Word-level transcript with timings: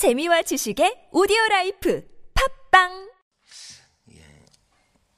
재미와 0.00 0.40
지식의 0.40 1.08
오디오 1.12 1.36
라이프 1.50 2.02
팟빵 2.70 3.10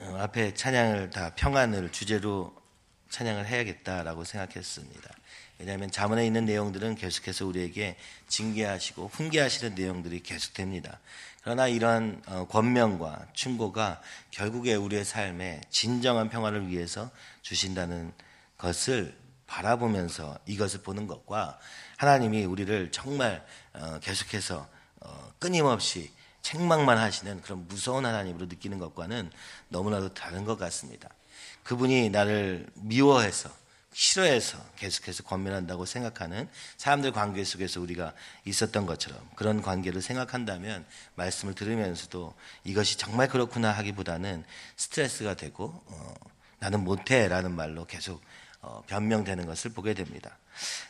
어, 0.01 0.17
앞에 0.19 0.55
찬양을 0.55 1.11
다 1.11 1.33
평안을 1.37 1.93
주제로 1.93 2.53
찬양을 3.09 3.47
해야겠다라고 3.47 4.25
생각했습니다. 4.25 5.09
왜냐하면 5.61 5.89
잠언에 5.93 6.27
있는 6.27 6.47
내용들은 6.47 6.97
계속해서 6.97 7.47
우리에게 7.47 7.97
징계하시고 8.27 9.07
훈계하시는 9.07 9.77
내용들이 9.77 10.25
계속됩니다. 10.25 10.99
그러나 11.45 11.69
이러한 11.69 12.21
어, 12.27 12.49
권면과 12.49 13.29
충고가 13.35 14.03
결국에 14.33 14.75
우리의 14.75 15.05
삶에 15.05 15.61
진정한 15.71 16.29
평화를 16.29 16.67
위해서 16.67 17.09
주신다는 17.43 18.13
것을 18.59 19.17
바라보면서 19.47 20.39
이것을 20.47 20.81
보는 20.83 21.07
것과 21.07 21.59
하나님이 21.99 22.45
우리를 22.47 22.91
정말 22.91 23.47
어, 23.75 24.01
계속해서 24.01 24.57
어, 24.57 24.72
끊임없이 25.39 26.11
책망만 26.43 26.99
하시는 26.99 27.41
그런 27.41 27.67
무서운 27.69 28.05
하나님으로 28.05 28.47
느끼는 28.47 28.79
것과는 28.79 29.31
너무나도 29.69 30.15
다른 30.15 30.45
것 30.45 30.59
같습니다. 30.59 31.09
그분이 31.63 32.11
나를 32.11 32.67
미워해서 32.75 33.51
싫어해서 33.93 34.59
계속해서 34.77 35.23
권면한다고 35.25 35.85
생각하는 35.85 36.49
사람들 36.79 37.13
관계 37.13 37.45
속에서 37.45 37.81
우리가 37.81 38.15
있었던 38.45 38.87
것처럼 38.87 39.21
그런 39.37 39.61
관계를 39.61 40.01
생각한다면 40.01 40.87
말씀을 41.15 41.55
들으면서도 41.55 42.35
이것이 42.65 42.97
정말 42.97 43.29
그렇구나 43.29 43.71
하기보다는 43.73 44.45
스트레스가 44.77 45.35
되고 45.35 45.83
어, 45.87 46.15
나는 46.59 46.85
못해라는 46.85 47.53
말로 47.55 47.85
계속 47.85 48.23
어, 48.61 48.83
변명되는 48.87 49.45
것을 49.47 49.73
보게 49.73 49.93
됩니다. 49.93 50.39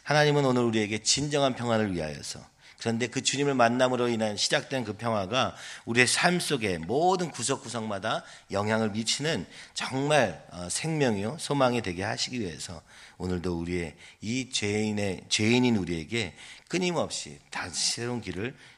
하나님은 0.04 0.44
오늘 0.44 0.62
우리에게 0.62 1.02
진정한 1.02 1.54
평안을 1.54 1.94
위하여서 1.94 2.51
그런데 2.82 3.06
그 3.06 3.22
주님을 3.22 3.54
만남으로 3.54 4.08
인한 4.08 4.36
시작된 4.36 4.82
그 4.82 4.94
평화가 4.94 5.54
우리의 5.84 6.08
삶 6.08 6.40
속에 6.40 6.78
모든 6.78 7.30
구석구석마다 7.30 8.24
영향을 8.50 8.90
미치는 8.90 9.46
정말 9.72 10.44
어, 10.50 10.68
생명이요 10.68 11.36
소망이 11.38 11.80
되게 11.80 12.02
하시기 12.02 12.40
위해서 12.40 12.82
오늘도 13.18 13.56
우리의 13.56 13.94
이 14.20 14.50
죄인의 14.50 15.26
죄인인 15.28 15.76
우리에게 15.76 16.34
끊임없이 16.66 17.38
다시 17.50 17.92
새로운 17.92 18.20
길을 18.20 18.52
어, 18.52 18.71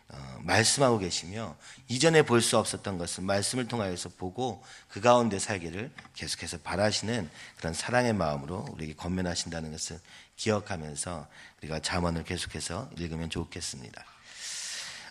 말씀하고 0.44 0.98
계시며 0.98 1.56
이전에 1.88 2.22
볼 2.22 2.42
수 2.42 2.58
없었던 2.58 2.98
것을 2.98 3.24
말씀을 3.24 3.66
통하여서 3.66 4.10
보고 4.18 4.62
그 4.88 5.00
가운데 5.00 5.38
살기를 5.38 5.90
계속해서 6.14 6.58
바라시는 6.58 7.30
그런 7.56 7.72
사랑의 7.72 8.12
마음으로 8.12 8.66
우리에게 8.72 8.94
권면하신다는 8.94 9.72
것을 9.72 9.98
기억하면서 10.36 11.26
우리가 11.62 11.80
잠언을 11.80 12.24
계속해서 12.24 12.90
읽으면 12.98 13.30
좋겠습니다. 13.30 14.04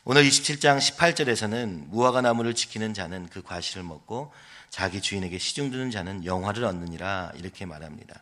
오늘 0.05 0.23
27장 0.25 0.77
18절에서는 0.77 1.87
무화과 1.87 2.21
나무를 2.21 2.53
지키는 2.53 2.93
자는 2.93 3.27
그 3.29 3.41
과실을 3.41 3.83
먹고 3.83 4.33
자기 4.69 5.01
주인에게 5.01 5.37
시중 5.39 5.71
드는 5.71 5.91
자는 5.91 6.25
영화를 6.25 6.65
얻느니라 6.65 7.31
이렇게 7.35 7.65
말합니다. 7.65 8.21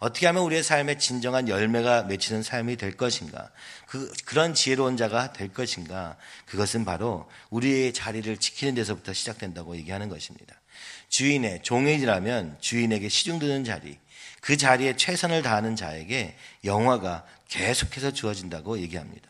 어떻게 0.00 0.26
하면 0.26 0.42
우리의 0.44 0.62
삶에 0.62 0.96
진정한 0.96 1.48
열매가 1.48 2.04
맺히는 2.04 2.42
삶이 2.42 2.76
될 2.76 2.96
것인가? 2.96 3.50
그, 3.86 4.10
그런 4.24 4.54
지혜로운 4.54 4.96
자가 4.96 5.34
될 5.34 5.52
것인가? 5.52 6.16
그것은 6.46 6.86
바로 6.86 7.28
우리의 7.50 7.92
자리를 7.92 8.34
지키는 8.38 8.74
데서부터 8.74 9.12
시작된다고 9.12 9.76
얘기하는 9.76 10.08
것입니다. 10.08 10.56
주인의 11.10 11.62
종이라면 11.62 12.56
주인에게 12.60 13.10
시중드는 13.10 13.64
자리, 13.64 13.98
그 14.40 14.56
자리에 14.56 14.96
최선을 14.96 15.42
다하는 15.42 15.76
자에게 15.76 16.34
영화가 16.64 17.26
계속해서 17.48 18.12
주어진다고 18.12 18.78
얘기합니다. 18.78 19.28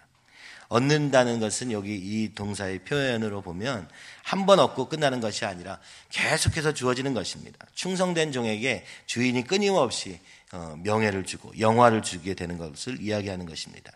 얻는다는 0.69 1.41
것은 1.41 1.73
여기 1.73 1.97
이 1.97 2.33
동사의 2.33 2.85
표현으로 2.85 3.43
보면 3.43 3.89
한 4.23 4.47
번 4.47 4.61
얻고 4.61 4.89
끝나는 4.89 5.19
것이 5.21 5.45
아니라 5.45 5.81
계속해서 6.11 6.73
주어지는 6.75 7.13
것입니다. 7.13 7.59
충성된 7.75 8.31
종에게 8.31 8.85
주인이 9.07 9.43
끊임없이 9.43 10.11
어, 10.13 10.40
명예를 10.79 11.25
주고 11.25 11.53
영화를 11.59 12.03
주게 12.03 12.35
되는 12.35 12.59
것을 12.59 13.01
이야기하는 13.01 13.47
것입니다. 13.47 13.93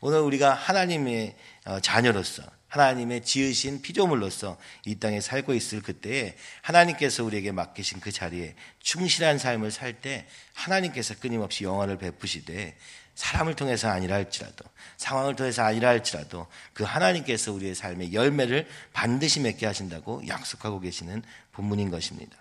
오늘 0.00 0.20
우리가 0.20 0.54
하나님의 0.54 1.34
어, 1.64 1.80
자녀로서 1.80 2.42
하나님의 2.68 3.24
지으신 3.24 3.80
피조물로서 3.80 4.58
이 4.84 4.96
땅에 4.96 5.20
살고 5.20 5.54
있을 5.54 5.82
그때에 5.82 6.36
하나님께서 6.62 7.24
우리에게 7.24 7.52
맡기신 7.52 8.00
그 8.00 8.12
자리에 8.12 8.54
충실한 8.80 9.38
삶을 9.38 9.70
살 9.70 10.00
때 10.00 10.26
하나님께서 10.52 11.14
끊임없이 11.14 11.64
영화를 11.64 11.96
베푸시되 11.96 12.76
사람을 13.14 13.54
통해서 13.56 13.88
아니라 13.88 14.16
할지라도 14.16 14.64
상황을 14.98 15.36
통해서 15.36 15.62
아니라 15.62 15.88
할지라도 15.88 16.46
그 16.74 16.84
하나님께서 16.84 17.52
우리의 17.52 17.74
삶의 17.74 18.12
열매를 18.12 18.68
반드시 18.92 19.40
맺게 19.40 19.64
하신다고 19.64 20.28
약속하고 20.28 20.80
계시는 20.80 21.22
본문인 21.52 21.90
것입니다. 21.90 22.36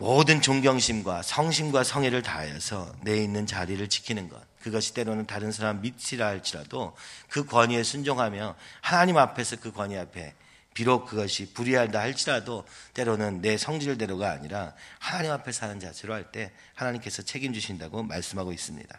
모든 0.00 0.40
존경심과 0.40 1.20
성심과 1.20 1.84
성의를 1.84 2.22
다하여서 2.22 2.90
내 3.02 3.22
있는 3.22 3.44
자리를 3.44 3.86
지키는 3.86 4.30
것. 4.30 4.40
그것이 4.62 4.94
때로는 4.94 5.26
다른 5.26 5.52
사람 5.52 5.82
믿지라 5.82 6.26
할지라도 6.26 6.96
그 7.28 7.44
권위에 7.44 7.82
순종하며 7.82 8.54
하나님 8.80 9.18
앞에서 9.18 9.56
그 9.60 9.72
권위 9.72 9.98
앞에 9.98 10.32
비록 10.72 11.04
그것이 11.04 11.52
불의하다 11.52 12.00
할지라도 12.00 12.64
때로는 12.94 13.42
내 13.42 13.58
성질대로가 13.58 14.30
아니라 14.30 14.72
하나님 14.98 15.32
앞에 15.32 15.52
사는 15.52 15.78
자세로 15.78 16.14
할 16.14 16.32
때 16.32 16.50
하나님께서 16.76 17.20
책임주신다고 17.20 18.02
말씀하고 18.02 18.54
있습니다. 18.54 18.98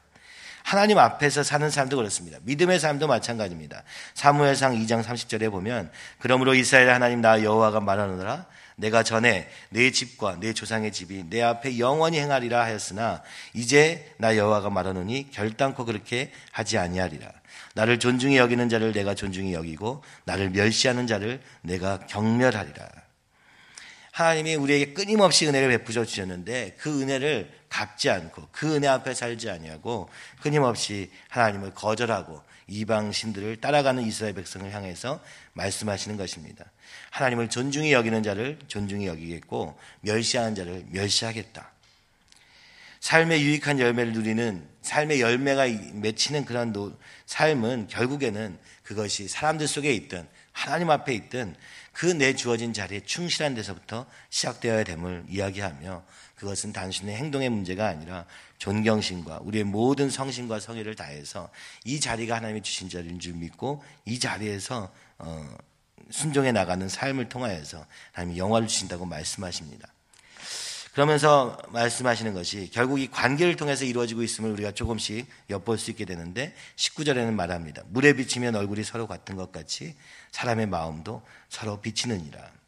하나님 0.63 0.99
앞에서 0.99 1.41
사는 1.41 1.67
사람도 1.71 1.97
그렇습니다. 1.97 2.37
믿음의 2.43 2.79
삶도 2.79 3.07
마찬가지입니다. 3.07 3.81
사무엘상 4.13 4.75
2장 4.75 5.03
30절에 5.03 5.49
보면 5.49 5.91
그러므로 6.19 6.53
이스라엘 6.53 6.91
하나님 6.91 7.21
나 7.21 7.41
여호와가 7.41 7.79
말하노라 7.79 8.45
내가 8.81 9.03
전에 9.03 9.47
내 9.69 9.91
집과 9.91 10.39
내 10.39 10.53
조상의 10.53 10.91
집이 10.91 11.29
내 11.29 11.41
앞에 11.41 11.77
영원히 11.77 12.19
행하리라 12.19 12.63
하였으나 12.63 13.21
이제 13.53 14.13
나 14.17 14.35
여호와가 14.35 14.71
말하노니 14.71 15.29
결단코 15.31 15.85
그렇게 15.85 16.31
하지 16.51 16.77
아니하리라. 16.77 17.31
나를 17.75 17.99
존중히 17.99 18.37
여기는 18.37 18.67
자를 18.69 18.91
내가 18.91 19.13
존중히 19.13 19.53
여기고 19.53 20.03
나를 20.25 20.49
멸시하는 20.49 21.05
자를 21.07 21.39
내가 21.61 21.99
경멸하리라. 22.07 22.89
하나님이 24.11 24.55
우리에게 24.55 24.93
끊임없이 24.93 25.47
은혜를 25.47 25.69
베푸셔 25.69 26.03
주셨는데 26.03 26.75
그 26.77 27.01
은혜를 27.01 27.60
갚지 27.71 28.09
않고 28.09 28.49
그 28.51 28.75
은혜 28.75 28.87
앞에 28.87 29.13
살지 29.13 29.49
아니하고 29.49 30.09
끊임없이 30.41 31.09
하나님을 31.29 31.73
거절하고 31.73 32.41
이방 32.67 33.11
신들을 33.11 33.61
따라가는 33.61 34.03
이스라엘 34.03 34.33
백성을 34.33 34.71
향해서 34.71 35.21
말씀하시는 35.53 36.17
것입니다. 36.17 36.65
하나님을 37.11 37.49
존중히 37.49 37.93
여기는 37.93 38.23
자를 38.23 38.59
존중히 38.67 39.07
여기겠고 39.07 39.79
멸시하는 40.01 40.53
자를 40.53 40.85
멸시하겠다. 40.89 41.71
삶의 42.99 43.41
유익한 43.41 43.79
열매를 43.79 44.13
누리는 44.13 44.67
삶의 44.81 45.21
열매가 45.21 45.65
맺히는 45.93 46.45
그런 46.45 46.97
삶은 47.25 47.87
결국에는 47.87 48.59
그것이 48.83 49.27
사람들 49.27 49.67
속에 49.67 49.91
있든 49.93 50.27
하나님 50.51 50.89
앞에 50.89 51.13
있든 51.13 51.55
그 51.93 52.05
내 52.13 52.35
주어진 52.35 52.73
자리에 52.73 53.01
충실한 53.01 53.53
데서부터 53.55 54.05
시작되어야 54.29 54.83
됨을 54.83 55.25
이야기하며 55.29 56.03
그것은 56.41 56.73
단순히 56.73 57.13
행동의 57.13 57.49
문제가 57.49 57.87
아니라 57.87 58.25
존경심과 58.57 59.41
우리의 59.43 59.63
모든 59.63 60.09
성심과 60.09 60.59
성의를 60.59 60.95
다해서 60.95 61.51
이 61.85 61.99
자리가 61.99 62.35
하나님이 62.35 62.63
주신 62.63 62.89
자리인 62.89 63.19
줄 63.19 63.33
믿고 63.35 63.83
이 64.05 64.17
자리에서 64.17 64.91
어, 65.19 65.57
순종해 66.09 66.51
나가는 66.51 66.89
삶을 66.89 67.29
통하여서 67.29 67.85
하나님이 68.13 68.39
영화를 68.39 68.67
주신다고 68.67 69.05
말씀하십니다. 69.05 69.87
그러면서 70.93 71.59
말씀하시는 71.69 72.33
것이 72.33 72.71
결국 72.73 72.99
이 72.99 73.07
관계를 73.07 73.55
통해서 73.55 73.85
이루어지고 73.85 74.23
있음을 74.23 74.49
우리가 74.49 74.71
조금씩 74.71 75.27
엿볼 75.51 75.77
수 75.77 75.91
있게 75.91 76.05
되는데 76.05 76.55
19절에는 76.75 77.33
말합니다. 77.33 77.83
물에 77.89 78.13
비치면 78.13 78.55
얼굴이 78.55 78.83
서로 78.83 79.05
같은 79.05 79.35
것 79.35 79.51
같이 79.51 79.95
사람의 80.31 80.65
마음도 80.65 81.21
서로 81.49 81.79
비치느니라. 81.81 82.60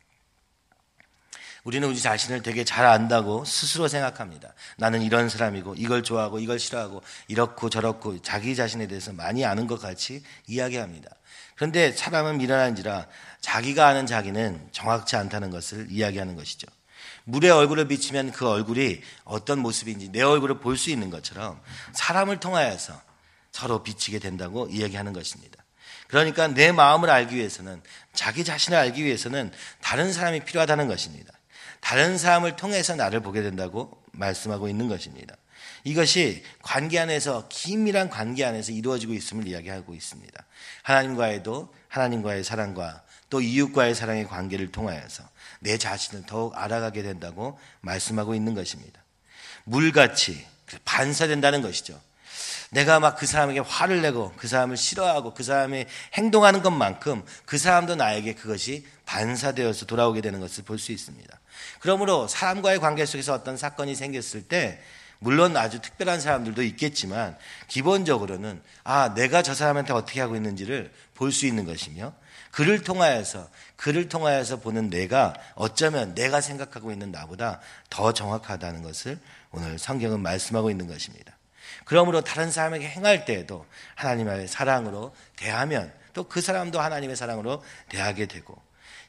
우리는 1.63 1.88
우리 1.88 2.00
자신을 2.00 2.42
되게 2.42 2.63
잘 2.65 2.86
안다고 2.86 3.45
스스로 3.45 3.88
생각합니다. 3.88 4.54
나는 4.77 5.01
이런 5.01 5.30
사람이고 5.30 5.75
이걸 5.77 6.04
좋아하고 6.04 6.39
이걸 6.39 6.60
싫어하고 6.60 7.01
이렇고 7.27 7.69
저렇고 7.69 8.21
자기 8.21 8.56
자신에 8.56 8.88
대해서 8.88 9.13
많이 9.13 9.45
아는 9.45 9.68
것 9.68 9.81
같이 9.81 10.24
이야기합니다. 10.48 11.10
그런데 11.56 11.92
사람은 11.94 12.38
미련한지라 12.38 13.07
자기가 13.39 13.88
아는 13.88 14.06
자기는 14.06 14.69
정확치 14.71 15.15
않다는 15.15 15.51
것을 15.51 15.88
이야기하는 15.89 16.36
것이죠. 16.36 16.68
물에 17.25 17.50
얼굴을 17.50 17.88
비치면 17.88 18.31
그 18.31 18.48
얼굴이 18.50 19.01
어떤 19.24 19.60
모습인지 19.60 20.10
내 20.12 20.21
얼굴을 20.21 20.60
볼 20.60 20.75
수 20.75 20.89
있는 20.89 21.10
것처럼 21.10 21.62
사람을 21.94 22.42
통하여서 22.42 23.00
서로 23.54 23.83
비치게 23.83 24.19
된다고 24.19 24.68
이야기하는 24.69 25.13
것입니다. 25.13 25.63
그러니까 26.07 26.48
내 26.48 26.71
마음을 26.74 27.10
알기 27.10 27.36
위해서는 27.36 27.81
자기 28.13 28.44
자신을 28.44 28.77
알기 28.77 29.04
위해서는 29.06 29.51
다른 29.81 30.12
사람이 30.12 30.42
필요하다는 30.42 30.88
것입니다. 30.88 31.31
다른 31.84 32.18
사람을 32.18 32.56
통해서 32.56 32.96
나를 32.96 33.20
보게 33.20 33.42
된다고 33.42 34.02
말씀하고 34.14 34.70
있는 34.70 34.88
것입니다. 34.88 35.36
이것이 35.84 36.42
관계 36.62 36.98
안에서 36.98 37.50
긴밀한 37.50 38.10
관계 38.10 38.46
안에서 38.46 38.72
이루어지고 38.72 39.14
있음을 39.14 39.50
이야기하고 39.50 39.94
있습니다. 39.94 40.46
하나님과에도 40.82 41.74
하나님과의 41.90 42.46
사랑과 42.46 43.04
또 43.30 43.42
이웃과의 43.42 43.96
사랑의 43.96 44.28
관계를 44.28 44.72
통하여서 44.72 45.24
내 45.60 45.78
자신을 45.78 46.26
더욱 46.26 46.56
알아가게 46.56 47.04
된다고 47.04 47.60
말씀하고 47.82 48.34
있는 48.34 48.54
것입니다. 48.54 49.04
물같이 49.66 50.46
반사된다는 50.86 51.62
것이죠. 51.62 52.00
내가 52.74 53.00
막 53.00 53.16
그 53.16 53.25
사람에게 53.25 53.60
화를 53.60 54.02
내고 54.02 54.34
그 54.36 54.48
사람을 54.48 54.78
싫어하고 54.78 55.34
그 55.34 55.44
사람이 55.44 55.86
행동하는 56.16 56.62
것만큼 56.62 57.24
그 57.46 57.58
사람도 57.58 57.96
나에게 57.96 58.34
그것이 58.34 58.86
반사되어서 59.06 59.86
돌아오게 59.86 60.22
되는 60.22 60.40
것을 60.40 60.64
볼 60.64 60.78
수 60.80 60.92
있습니다. 60.92 61.40
그러므로 61.80 62.28
사람과의 62.28 62.80
관계 62.80 63.06
속에서 63.06 63.34
어떤 63.34 63.58
사건이 63.58 63.96
생겼을 63.96 64.44
때 64.44 64.81
물론 65.20 65.56
아주 65.56 65.80
특별한 65.80 66.20
사람들도 66.20 66.64
있겠지만 66.64 67.38
기본적으로는 67.68 68.62
아, 68.84 69.14
내가 69.14 69.42
저 69.42 69.54
사람한테 69.54 69.94
어떻게 69.94 70.20
하고 70.20 70.36
있는지를 70.36 70.92
볼 71.14 71.31
수 71.31 71.46
있는 71.46 71.66
것이며 71.66 72.14
그를 72.52 72.84
통하여서 72.84 73.50
그를 73.78 74.10
통하여서 74.10 74.60
보는 74.60 74.90
내가 74.90 75.34
어쩌면 75.56 76.14
내가 76.14 76.42
생각하고 76.42 76.92
있는 76.92 77.12
나보다 77.12 77.62
더 77.90 78.12
정확하다는 78.14 78.84
것을 78.84 79.18
오늘 79.52 79.80
성경은 79.80 80.20
말씀하고 80.20 80.70
있는 80.70 80.88
것입니다. 80.88 81.38
그러므로 81.86 82.21
다른 82.21 82.51
사람에게 82.51 82.88
행할 82.88 83.25
때에도 83.25 83.65
하나님의 83.95 84.48
사랑으로 84.48 85.15
대하면 85.36 85.94
또 86.13 86.24
그 86.24 86.42
사람도 86.42 86.80
하나님의 86.80 87.15
사랑으로 87.15 87.63
대하게 87.89 88.27
되고 88.27 88.56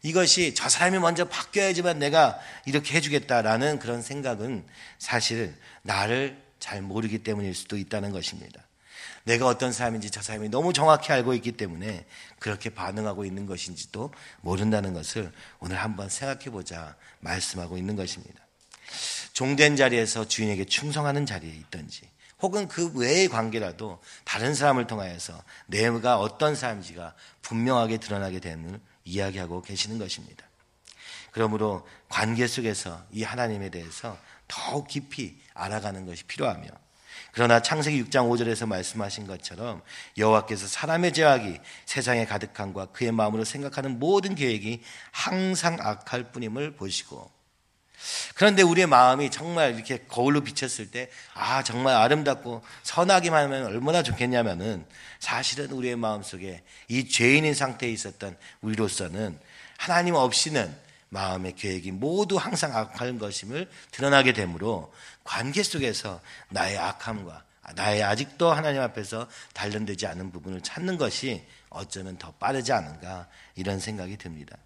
이것이 0.03 0.55
저 0.55 0.69
사람이 0.69 0.99
먼저 0.99 1.25
바뀌어야지만 1.27 1.99
내가 1.99 2.39
이렇게 2.67 2.95
해주겠다라는 2.95 3.79
그런 3.79 4.03
생각은 4.03 4.67
사실 4.99 5.55
나를 5.83 6.43
잘 6.59 6.83
모르기 6.83 7.23
때문일 7.23 7.55
수도 7.55 7.79
있다는 7.79 8.13
것입니다. 8.13 8.63
내가 9.25 9.47
어떤 9.47 9.73
사람인지 9.73 10.11
저 10.11 10.21
사람이 10.21 10.51
너무 10.51 10.75
정확히 10.75 11.11
알고 11.13 11.33
있기 11.35 11.53
때문에 11.53 12.05
그렇게 12.39 12.69
반응하고 12.69 13.25
있는 13.25 13.47
것인지도 13.47 14.13
모른다는 14.43 14.93
것을 14.93 15.33
오늘 15.61 15.77
한번 15.79 16.11
생각해 16.11 16.51
보자 16.51 16.97
말씀하고 17.21 17.79
있는 17.79 17.97
것입니다. 17.97 18.45
종된 19.33 19.77
자리에서 19.77 20.29
주인에게 20.29 20.67
충성하는 20.67 21.25
자리에 21.25 21.51
있든지 21.51 22.03
혹은 22.45 22.69
그 22.69 22.93
외의 22.95 23.29
관계라도 23.29 24.03
다른 24.25 24.55
사람을 24.55 24.87
통하여서 24.87 25.43
내가 25.67 26.19
어떤 26.19 26.55
사람인지가 26.55 27.15
분명하게 27.41 27.97
드러나게 27.97 28.39
되는 28.39 28.79
이야기하고 29.07 29.63
계시는 29.63 29.97
것입니다. 29.99 30.45
그러므로 31.31 31.89
관계 32.11 32.47
속에서 32.47 33.03
이 33.11 33.23
하나님에 33.23 33.71
대해서 33.71 34.19
더욱 34.47 34.89
깊이 34.89 35.41
알아가는 35.55 36.05
것이 36.05 36.25
필요하며 36.25 36.69
그러나 37.33 37.63
창세기 37.63 38.05
6장 38.05 38.29
5절에서 38.29 38.67
말씀하신 38.67 39.27
것처럼 39.27 39.81
여호와께서 40.19 40.67
사람의 40.67 41.15
죄악이 41.15 41.59
세상에 41.87 42.27
가득한과 42.27 42.87
그의 42.87 43.11
마음으로 43.11 43.45
생각하는 43.45 43.99
모든 43.99 44.35
계획이 44.35 44.83
항상 45.13 45.79
악할 45.81 46.31
뿐임을 46.31 46.77
보시고 46.77 47.31
그런데 48.35 48.63
우리의 48.63 48.87
마음이 48.87 49.31
정말 49.31 49.75
이렇게 49.75 49.99
거울로 50.09 50.43
비쳤을 50.43 50.91
때, 50.91 51.11
아, 51.35 51.63
정말 51.63 51.97
아름답고 51.97 52.63
선하기만 52.83 53.45
하면 53.45 53.67
얼마나 53.67 54.03
좋겠냐면은 54.03 54.85
사실은 55.21 55.71
우리의 55.71 55.97
마음 55.97 56.23
속에 56.23 56.63
이 56.89 57.09
죄인인 57.09 57.55
상태에 57.55 57.91
있었던 57.91 58.37
우리로서는 58.61 59.39
하나님 59.79 60.15
없이는 60.15 60.75
마음의 61.09 61.55
계획이 61.55 61.93
모두 61.93 62.37
항상 62.37 62.77
악한 62.77 63.19
것임을 63.19 63.71
드러나게 63.93 64.33
되므로 64.33 64.93
관계 65.23 65.63
속에서 65.63 66.21
나의 66.49 66.77
악함과 66.77 67.45
나의 67.75 68.03
아직도 68.03 68.53
하나님 68.53 68.83
앞에서 68.83 69.29
단련되지 69.55 70.07
않은 70.07 70.33
부분을 70.33 70.61
찾는 70.61 70.99
것이 70.99 71.47
어쩌면 71.71 72.19
더 72.19 72.33
빠르지 72.33 72.73
않은가 72.73 73.29
이런 73.55 73.81
생각이 73.81 74.17
듭니다. 74.17 74.57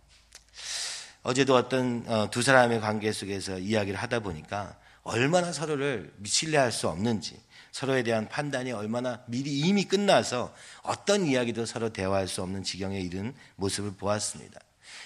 어제도 1.28 1.54
어떤 1.56 2.04
어, 2.06 2.30
두 2.30 2.40
사람의 2.40 2.80
관계 2.80 3.12
속에서 3.12 3.58
이야기를 3.58 4.00
하다 4.00 4.20
보니까 4.20 4.78
얼마나 5.02 5.52
서로를 5.52 6.10
신뢰할 6.24 6.72
수 6.72 6.88
없는지 6.88 7.38
서로에 7.70 8.02
대한 8.02 8.30
판단이 8.30 8.72
얼마나 8.72 9.22
미리 9.26 9.58
이미 9.58 9.84
끝나서 9.84 10.54
어떤 10.82 11.26
이야기도 11.26 11.66
서로 11.66 11.90
대화할 11.92 12.28
수 12.28 12.40
없는 12.40 12.62
지경에 12.62 12.98
이른 12.98 13.34
모습을 13.56 13.92
보았습니다. 13.92 14.58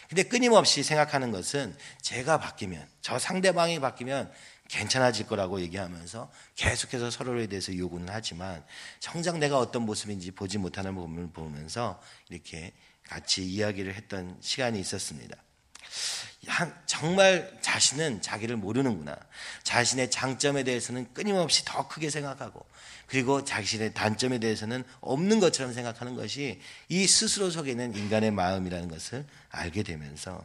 근데 0.09 0.23
끊임없이 0.23 0.85
생각하는 0.85 1.33
것은 1.33 1.77
제가 2.03 2.39
바뀌면 2.39 2.87
저 3.01 3.19
상대방이 3.19 3.81
바뀌면 3.81 4.31
괜찮아질 4.69 5.27
거라고 5.27 5.61
얘기하면서 5.61 6.31
계속해서 6.55 7.11
서로에 7.11 7.49
대해서 7.49 7.77
요구는 7.77 8.11
하지만 8.11 8.65
정작 9.01 9.39
내가 9.39 9.59
어떤 9.59 9.83
모습인지 9.83 10.31
보지 10.31 10.59
못하는 10.59 10.95
부분을 10.95 11.33
보면서 11.33 12.01
이렇게 12.29 12.73
같이 13.09 13.45
이야기를 13.45 13.95
했던 13.95 14.37
시간이 14.41 14.79
있었습니다. 14.79 15.37
정말 16.87 17.57
자신은 17.61 18.23
자기를 18.23 18.57
모르는구나. 18.57 19.17
자신의 19.63 20.11
장점에 20.11 20.65
대해서는 20.65 21.13
끊임없이 21.15 21.65
더 21.65 21.87
크게 21.89 22.11
생각하고 22.11 22.65
그리고 23.07 23.45
자신의 23.45 23.95
단점에 23.95 24.39
대해서는 24.39 24.85
없는 25.01 25.41
것처럼 25.41 25.73
생각하는 25.73 26.17
것이 26.17 26.61
이 26.89 27.07
스스로 27.07 27.51
속에 27.51 27.73
있는 27.73 27.95
인간의 27.95 28.31
마음이라는 28.31 28.89
것을 28.89 29.25
알게 29.51 29.83
되면서 29.83 30.45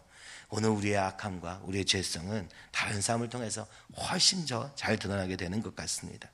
오늘 0.50 0.70
우리의 0.70 0.98
악함과 0.98 1.62
우리의 1.64 1.86
죄성은 1.86 2.50
다른 2.72 3.02
사람을 3.02 3.30
통해서 3.30 3.68
훨씬 3.96 4.46
더 4.46 4.72
잘 4.76 4.98
드러나게 4.98 5.36
되는 5.36 5.62
것 5.62 5.76
같습니다. 5.76 6.30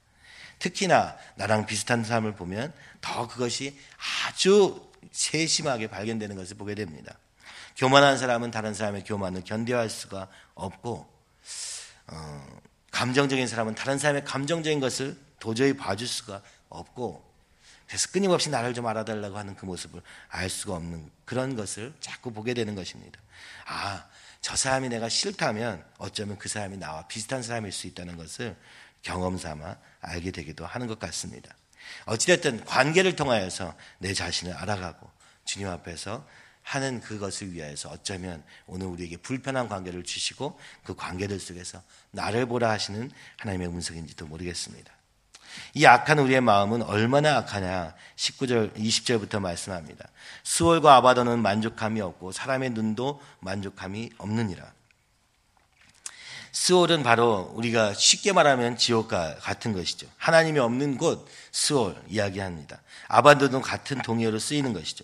특히나 0.59 1.17
나랑 1.35 1.65
비슷한 1.65 2.03
사람을 2.03 2.35
보면 2.35 2.73
더 3.01 3.27
그것이 3.27 3.77
아주 4.25 4.89
세심하게 5.11 5.87
발견되는 5.87 6.35
것을 6.35 6.57
보게 6.57 6.75
됩니다. 6.75 7.17
교만한 7.75 8.17
사람은 8.17 8.51
다른 8.51 8.73
사람의 8.73 9.03
교만을 9.03 9.43
견뎌할 9.43 9.89
수가 9.89 10.27
없고 10.55 11.07
어, 12.07 12.59
감정적인 12.91 13.47
사람은 13.47 13.75
다른 13.75 13.97
사람의 13.97 14.25
감정적인 14.25 14.79
것을 14.79 15.17
도저히 15.39 15.75
봐줄 15.75 16.07
수가 16.07 16.41
없고 16.69 17.33
그래서 17.87 18.07
끊임없이 18.11 18.49
나를 18.49 18.73
좀 18.73 18.87
알아달라고 18.87 19.37
하는 19.37 19.55
그 19.55 19.65
모습을 19.65 20.01
알 20.29 20.49
수가 20.49 20.75
없는 20.75 21.11
그런 21.25 21.55
것을 21.55 21.93
자꾸 21.99 22.31
보게 22.31 22.53
되는 22.53 22.75
것입니다. 22.75 23.19
아, 23.65 24.05
저 24.41 24.55
사람이 24.55 24.89
내가 24.89 25.09
싫다면 25.09 25.83
어쩌면 25.97 26.37
그 26.37 26.49
사람이 26.49 26.77
나와 26.77 27.07
비슷한 27.07 27.43
사람일 27.43 27.71
수 27.71 27.87
있다는 27.87 28.17
것을 28.17 28.55
경험 29.01 29.37
삼아 29.37 29.77
알게 30.01 30.31
되기도 30.31 30.65
하는 30.65 30.87
것 30.87 30.97
같습니다. 30.99 31.53
어찌됐든 32.05 32.65
관계를 32.65 33.15
통하여서 33.15 33.75
내 33.99 34.13
자신을 34.13 34.53
알아가고 34.53 35.09
주님 35.45 35.67
앞에서 35.67 36.25
하는 36.63 37.01
그것을 37.01 37.53
위하여서 37.53 37.89
어쩌면 37.89 38.43
오늘 38.65 38.87
우리에게 38.87 39.17
불편한 39.17 39.67
관계를 39.67 40.03
주시고 40.03 40.59
그 40.83 40.95
관계들 40.95 41.39
속에서 41.39 41.81
나를 42.11 42.45
보라 42.47 42.69
하시는 42.69 43.11
하나님의 43.37 43.67
운석인지도 43.67 44.25
모르겠습니다. 44.27 44.91
이 45.75 45.85
악한 45.85 46.19
우리의 46.19 46.41
마음은 46.41 46.81
얼마나 46.83 47.37
악하냐 47.37 47.93
19절 48.15 48.75
20절부터 48.75 49.39
말씀합니다. 49.39 50.07
수월과 50.43 50.95
아바더는 50.95 51.41
만족함이 51.41 52.01
없고 52.01 52.31
사람의 52.31 52.71
눈도 52.71 53.21
만족함이 53.39 54.11
없느니라. 54.17 54.71
스올은 56.51 57.01
바로 57.01 57.51
우리가 57.55 57.93
쉽게 57.93 58.31
말하면 58.31 58.77
지옥과 58.77 59.37
같은 59.37 59.73
것이죠. 59.73 60.07
하나님이 60.17 60.59
없는 60.59 60.97
곳 60.97 61.27
스올 61.51 61.95
이야기합니다. 62.07 62.79
아바더는 63.07 63.61
같은 63.61 64.01
동의어로 64.01 64.37
쓰이는 64.37 64.71
것이죠. 64.73 65.03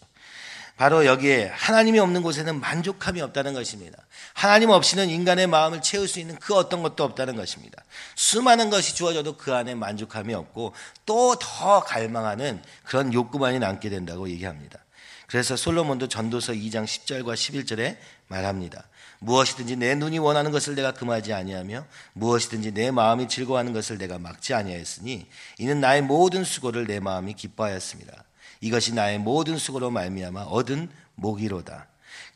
바로 0.79 1.05
여기에 1.05 1.51
하나님이 1.53 1.99
없는 1.99 2.21
곳에는 2.21 2.61
만족함이 2.61 3.19
없다는 3.19 3.53
것입니다. 3.53 3.97
하나님 4.33 4.69
없이는 4.69 5.09
인간의 5.09 5.47
마음을 5.47 5.81
채울 5.81 6.07
수 6.07 6.21
있는 6.21 6.37
그 6.39 6.55
어떤 6.55 6.81
것도 6.81 7.03
없다는 7.03 7.35
것입니다. 7.35 7.83
수많은 8.15 8.69
것이 8.69 8.95
주어져도 8.95 9.35
그 9.35 9.53
안에 9.53 9.75
만족함이 9.75 10.33
없고 10.33 10.73
또 11.05 11.35
더 11.37 11.81
갈망하는 11.81 12.63
그런 12.85 13.13
욕구만이 13.13 13.59
남게 13.59 13.89
된다고 13.89 14.29
얘기합니다. 14.29 14.79
그래서 15.27 15.57
솔로몬도 15.57 16.07
전도서 16.07 16.53
2장 16.53 16.85
10절과 16.85 17.33
11절에 17.33 17.97
말합니다. 18.29 18.87
무엇이든지 19.19 19.75
내 19.75 19.95
눈이 19.95 20.19
원하는 20.19 20.51
것을 20.51 20.75
내가 20.75 20.93
금하지 20.93 21.33
아니하며 21.33 21.85
무엇이든지 22.13 22.73
내 22.73 22.89
마음이 22.91 23.27
즐거워하는 23.27 23.73
것을 23.73 23.97
내가 23.97 24.17
막지 24.17 24.53
아니하였으니 24.53 25.27
이는 25.57 25.81
나의 25.81 26.03
모든 26.03 26.45
수고를 26.45 26.87
내 26.87 27.01
마음이 27.01 27.33
기뻐하였습니다. 27.33 28.23
이것이 28.61 28.93
나의 28.93 29.19
모든 29.19 29.57
수고로 29.57 29.91
말미암아 29.91 30.43
얻은 30.43 30.89
목이로다. 31.15 31.87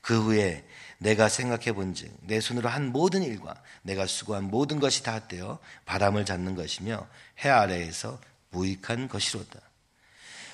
그 0.02 0.22
후에 0.22 0.66
내가 0.98 1.28
생각해 1.28 1.74
본즉 1.74 2.12
내 2.22 2.40
손으로 2.40 2.70
한 2.70 2.92
모든 2.92 3.24
일과 3.24 3.56
내가 3.82 4.06
수고한 4.08 4.46
모든 4.46 4.80
것이 4.80 5.04
다 5.04 5.28
되어 5.28 5.60
바람을 5.86 6.26
잡는 6.26 6.56
것이며 6.56 7.08
해 7.44 7.50
아래에서 7.50 8.20
무익한 8.52 9.10
것이로다. 9.10 9.60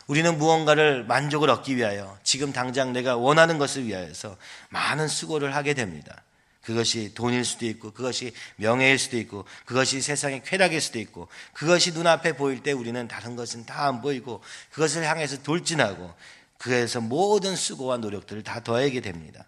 우리는 0.07 0.37
무언가를 0.39 1.03
만족을 1.03 1.51
얻기 1.51 1.77
위하여 1.77 2.17
지금 2.23 2.51
당장 2.51 2.93
내가 2.93 3.15
원하는 3.15 3.59
것을 3.59 3.85
위하여서 3.85 4.37
많은 4.69 5.07
수고를 5.07 5.55
하게 5.55 5.75
됩니다. 5.75 6.23
그것이 6.69 7.15
돈일 7.15 7.45
수도 7.45 7.65
있고, 7.65 7.89
그것이 7.89 8.31
명예일 8.57 8.99
수도 8.99 9.17
있고, 9.17 9.45
그것이 9.65 10.01
세상의 10.01 10.43
쾌락일 10.43 10.79
수도 10.79 10.99
있고, 10.99 11.27
그것이 11.53 11.93
눈앞에 11.93 12.33
보일 12.33 12.61
때 12.61 12.71
우리는 12.73 13.07
다른 13.07 13.35
것은 13.35 13.65
다 13.65 13.87
안 13.87 14.01
보이고, 14.01 14.43
그것을 14.69 15.03
향해서 15.03 15.41
돌진하고, 15.41 16.13
그에서 16.59 17.01
모든 17.01 17.55
수고와 17.55 17.97
노력들을 17.97 18.43
다 18.43 18.63
더하게 18.63 19.01
됩니다. 19.01 19.45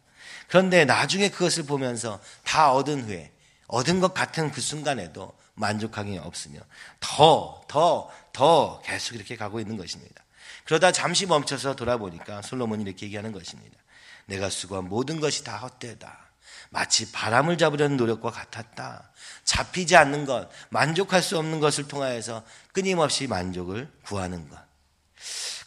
그런데 0.48 0.84
나중에 0.84 1.30
그것을 1.30 1.64
보면서 1.64 2.20
다 2.44 2.74
얻은 2.74 3.04
후에 3.04 3.32
얻은 3.68 4.00
것 4.00 4.16
같은 4.16 4.52
그 4.52 4.60
순간에도 4.60 5.32
만족하기 5.54 6.18
없으며 6.18 6.60
더, 7.00 7.62
더, 7.68 8.10
더 8.34 8.82
계속 8.82 9.14
이렇게 9.14 9.36
가고 9.36 9.60
있는 9.60 9.78
것입니다. 9.78 10.24
그러다 10.66 10.92
잠시 10.92 11.28
멈춰서 11.28 11.76
돌아보니까 11.76 12.42
솔로몬이 12.42 12.84
이렇게 12.84 13.06
얘기하는 13.06 13.32
것입니다. 13.32 13.78
내가 14.26 14.50
수고한 14.50 14.86
모든 14.90 15.20
것이 15.20 15.44
다 15.44 15.58
헛되다. 15.58 16.31
마치 16.72 17.12
바람을 17.12 17.58
잡으려는 17.58 17.98
노력과 17.98 18.32
같았다. 18.32 19.12
잡히지 19.44 19.98
않는 19.98 20.26
것, 20.26 20.50
만족할 20.70 21.22
수 21.22 21.38
없는 21.38 21.60
것을 21.60 21.88
통하여서 21.88 22.44
끊임없이 22.72 23.28
만족을 23.28 23.92
구하는 24.06 24.50
것. 24.50 24.58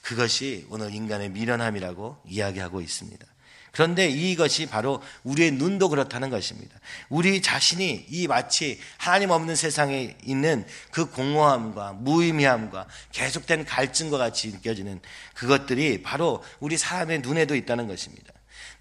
그것이 0.02 0.66
오늘 0.70 0.94
인간의 0.94 1.30
미련함이라고 1.30 2.22
이야기하고 2.26 2.80
있습니다. 2.80 3.26
그런데 3.70 4.08
이것이 4.08 4.66
바로 4.66 5.02
우리의 5.24 5.50
눈도 5.50 5.88
그렇다는 5.88 6.30
것입니다. 6.30 6.78
우리 7.08 7.42
자신이 7.42 8.06
이 8.08 8.26
마치 8.26 8.80
하나님 8.96 9.30
없는 9.30 9.56
세상에 9.56 10.16
있는 10.22 10.64
그 10.90 11.10
공허함과 11.10 11.94
무의미함과 11.94 12.86
계속된 13.12 13.64
갈증과 13.66 14.16
같이 14.16 14.52
느껴지는 14.52 15.00
그것들이 15.34 16.02
바로 16.02 16.42
우리 16.60 16.78
사람의 16.78 17.20
눈에도 17.20 17.56
있다는 17.56 17.88
것입니다. 17.88 18.33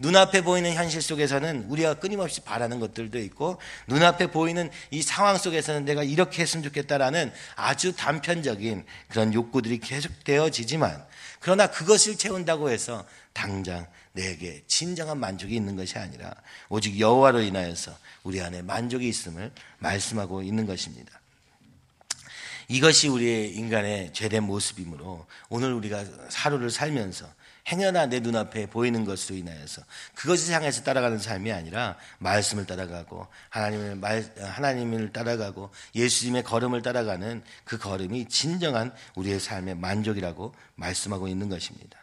눈앞에 0.03 0.41
보이는 0.41 0.74
현실 0.74 1.01
속에서는 1.01 1.67
우리가 1.69 1.93
끊임없이 1.93 2.41
바라는 2.41 2.81
것들도 2.81 3.19
있고 3.19 3.57
눈앞에 3.88 4.27
보이는 4.27 4.69
이 4.91 5.01
상황 5.01 5.38
속에서는 5.38 5.86
내가 5.86 6.03
이렇게 6.03 6.41
했으면 6.41 6.62
좋겠다라는 6.65 7.31
아주 7.55 7.95
단편적인 7.95 8.86
그런 9.07 9.33
욕구들이 9.33 9.79
계속 9.79 10.12
되어지지만 10.25 11.05
그러나 11.39 11.67
그것을 11.67 12.17
채운다고 12.17 12.69
해서 12.69 13.05
당장 13.31 13.88
내게 14.12 14.62
진정한 14.67 15.17
만족이 15.19 15.55
있는 15.55 15.77
것이 15.77 15.98
아니라 15.98 16.36
오직 16.67 17.00
여호와로 17.00 17.41
인하여서 17.41 17.98
우리 18.24 18.41
안에 18.41 18.62
만족이 18.62 19.07
있음을 19.07 19.51
말씀하고 19.79 20.43
있는 20.43 20.65
것입니다. 20.65 21.17
이것이 22.67 23.07
우리의 23.07 23.55
인간의 23.55 24.12
죄된 24.12 24.43
모습이므로 24.43 25.25
오늘 25.48 25.74
우리가 25.74 26.03
하루를 26.33 26.69
살면서 26.72 27.25
행여나 27.72 28.08
내 28.08 28.20
눈앞에 28.20 28.65
보이는 28.65 29.05
것으로 29.05 29.38
인하여서 29.38 29.82
그것을 30.15 30.53
향해서 30.53 30.84
따라가는 30.84 31.17
삶이 31.17 31.51
아니라 31.51 31.98
말씀을 32.20 32.65
따라가고 32.65 33.27
하나님을 33.50 33.96
말, 33.96 34.29
하나님을 34.38 35.13
따라가고 35.13 35.70
예수님의 35.96 36.43
걸음을 36.43 36.82
따라가는 36.82 37.41
그 37.63 37.77
걸음이 37.77 38.27
진정한 38.27 38.93
우리의 39.15 39.39
삶의 39.39 39.75
만족이라고 39.75 40.53
말씀하고 40.75 41.27
있는 41.27 41.48
것입니다. 41.48 41.98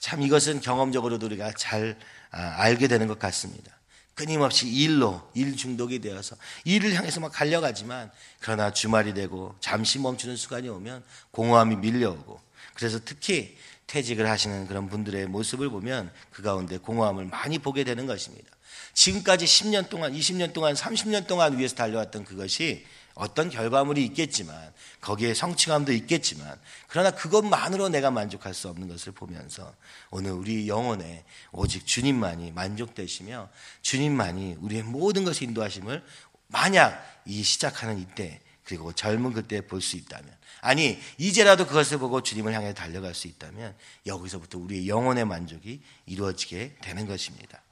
참 0.00 0.22
이것은 0.22 0.60
경험적으로도 0.60 1.26
우리가 1.26 1.52
잘 1.52 1.98
아, 2.30 2.54
알게 2.58 2.88
되는 2.88 3.06
것 3.06 3.18
같습니다. 3.18 3.72
끊임없이 4.14 4.68
일로 4.68 5.30
일 5.34 5.56
중독이 5.56 5.98
되어서 6.00 6.36
일을 6.64 6.94
향해서 6.94 7.20
막 7.20 7.32
달려가지만 7.32 8.10
그러나 8.38 8.72
주말이 8.72 9.14
되고 9.14 9.54
잠시 9.60 9.98
멈추는 9.98 10.36
순간이 10.36 10.68
오면 10.68 11.02
공허함이 11.30 11.76
밀려오고 11.76 12.40
그래서 12.74 12.98
특히 13.04 13.56
퇴직을 13.90 14.28
하시는 14.28 14.68
그런 14.68 14.88
분들의 14.88 15.26
모습을 15.26 15.68
보면 15.68 16.12
그 16.30 16.42
가운데 16.42 16.78
공허함을 16.78 17.24
많이 17.24 17.58
보게 17.58 17.82
되는 17.82 18.06
것입니다. 18.06 18.48
지금까지 18.94 19.46
10년 19.46 19.88
동안, 19.88 20.12
20년 20.12 20.52
동안, 20.52 20.74
30년 20.74 21.26
동안 21.26 21.58
위해서 21.58 21.74
달려왔던 21.74 22.24
그것이 22.24 22.86
어떤 23.14 23.50
결과물이 23.50 24.04
있겠지만 24.06 24.72
거기에 25.00 25.34
성취감도 25.34 25.92
있겠지만 25.92 26.56
그러나 26.86 27.10
그것만으로 27.10 27.88
내가 27.88 28.12
만족할 28.12 28.54
수 28.54 28.68
없는 28.68 28.86
것을 28.86 29.12
보면서 29.12 29.74
오늘 30.10 30.30
우리 30.30 30.68
영혼에 30.68 31.24
오직 31.50 31.84
주님만이 31.84 32.52
만족되시며 32.52 33.48
주님만이 33.82 34.58
우리의 34.60 34.84
모든 34.84 35.24
것을 35.24 35.42
인도하심을 35.48 36.04
만약 36.46 37.04
이 37.26 37.42
시작하는 37.42 37.98
이때 37.98 38.40
그리고 38.70 38.92
젊은 38.92 39.32
그때 39.32 39.66
볼 39.66 39.80
수 39.80 39.96
있다면 39.96 40.32
아니 40.60 41.00
이제라도 41.18 41.66
그것을 41.66 41.98
보고 41.98 42.22
주님을 42.22 42.52
향해 42.52 42.72
달려갈 42.72 43.14
수 43.14 43.26
있다면 43.26 43.76
여기서부터 44.06 44.58
우리의 44.58 44.88
영혼의 44.88 45.24
만족이 45.24 45.82
이루어지게 46.06 46.76
되는 46.80 47.06
것입니다. 47.06 47.62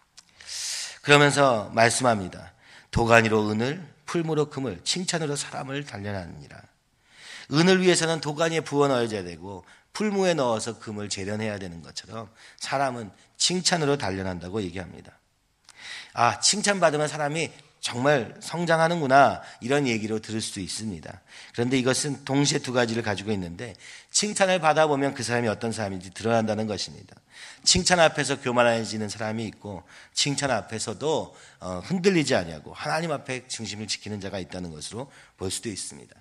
그러면서 1.02 1.70
말씀합니다. 1.72 2.52
도가니로 2.90 3.50
은을 3.50 3.94
풀무로 4.06 4.50
금을 4.50 4.80
칭찬으로 4.82 5.36
사람을 5.36 5.84
단련하느니라. 5.84 6.60
은을 7.52 7.80
위해서는 7.82 8.20
도가니에 8.20 8.62
부어 8.62 8.88
넣어야 8.88 9.06
되고 9.06 9.64
풀무에 9.92 10.34
넣어서 10.34 10.80
금을 10.80 11.08
재련해야 11.08 11.58
되는 11.58 11.80
것처럼 11.80 12.28
사람은 12.58 13.12
칭찬으로 13.36 13.98
단련한다고 13.98 14.62
얘기합니다. 14.62 15.18
아, 16.12 16.40
칭찬받으면 16.40 17.06
사람이 17.06 17.52
정말 17.80 18.34
성장하는구나 18.40 19.42
이런 19.60 19.86
얘기로 19.86 20.18
들을 20.18 20.40
수도 20.40 20.60
있습니다. 20.60 21.20
그런데 21.52 21.78
이것은 21.78 22.24
동시에 22.24 22.58
두 22.58 22.72
가지를 22.72 23.02
가지고 23.02 23.32
있는데 23.32 23.74
칭찬을 24.10 24.60
받아보면 24.60 25.14
그 25.14 25.22
사람이 25.22 25.48
어떤 25.48 25.72
사람인지 25.72 26.10
드러난다는 26.10 26.66
것입니다. 26.66 27.16
칭찬 27.64 28.00
앞에서 28.00 28.40
교만해지는 28.40 29.08
사람이 29.08 29.44
있고 29.46 29.82
칭찬 30.12 30.50
앞에서도 30.50 31.36
어, 31.60 31.82
흔들리지 31.84 32.34
아니하고 32.34 32.72
하나님 32.72 33.12
앞에 33.12 33.46
중심을 33.48 33.86
지키는 33.86 34.20
자가 34.20 34.38
있다는 34.38 34.70
것으로 34.70 35.10
볼 35.36 35.50
수도 35.50 35.68
있습니다. 35.68 36.14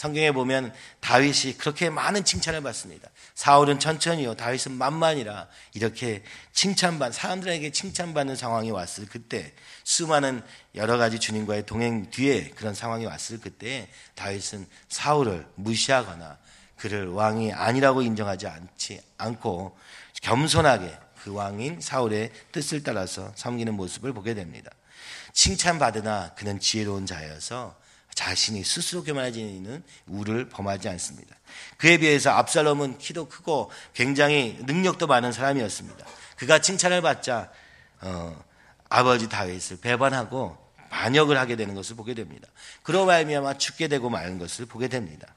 성경에 0.00 0.32
보면 0.32 0.72
다윗이 1.00 1.58
그렇게 1.58 1.90
많은 1.90 2.24
칭찬을 2.24 2.62
받습니다. 2.62 3.10
사울은 3.34 3.78
천천히요, 3.78 4.34
다윗은 4.34 4.72
만만이라 4.72 5.46
이렇게 5.74 6.22
칭찬받 6.54 7.12
사람들에게 7.12 7.70
칭찬받는 7.70 8.34
상황이 8.34 8.70
왔을 8.70 9.04
그때 9.04 9.52
수많은 9.84 10.42
여러 10.74 10.96
가지 10.96 11.18
주님과의 11.18 11.66
동행 11.66 12.08
뒤에 12.08 12.48
그런 12.56 12.72
상황이 12.72 13.04
왔을 13.04 13.40
그때 13.42 13.90
다윗은 14.14 14.66
사울을 14.88 15.46
무시하거나 15.56 16.38
그를 16.78 17.08
왕이 17.08 17.52
아니라고 17.52 18.00
인정하지 18.00 18.46
않지 18.46 19.02
않고 19.18 19.76
겸손하게 20.22 20.98
그 21.22 21.34
왕인 21.34 21.82
사울의 21.82 22.32
뜻을 22.52 22.82
따라서 22.82 23.30
섬기는 23.34 23.74
모습을 23.74 24.14
보게 24.14 24.32
됩니다. 24.32 24.70
칭찬받으나 25.34 26.32
그는 26.36 26.58
지혜로운 26.58 27.04
자여서 27.04 27.78
자신이 28.20 28.62
스스로 28.64 29.02
교만해지는 29.02 29.82
우를 30.06 30.50
범하지 30.50 30.90
않습니다. 30.90 31.34
그에 31.78 31.96
비해서 31.96 32.30
압살롬은 32.30 32.98
키도 32.98 33.30
크고 33.30 33.70
굉장히 33.94 34.58
능력도 34.66 35.06
많은 35.06 35.32
사람이었습니다. 35.32 36.04
그가 36.36 36.58
칭찬을 36.58 37.00
받자 37.00 37.50
어, 38.02 38.44
아버지 38.90 39.30
다윗을 39.30 39.78
배반하고 39.78 40.58
반역을 40.90 41.38
하게 41.38 41.56
되는 41.56 41.74
것을 41.74 41.96
보게 41.96 42.12
됩니다. 42.12 42.46
그로 42.82 43.06
말미암아 43.06 43.56
죽게 43.56 43.88
되고 43.88 44.10
마는 44.10 44.38
것을 44.38 44.66
보게 44.66 44.88
됩니다. 44.88 45.34